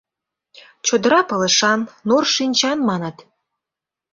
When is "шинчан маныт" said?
2.35-3.17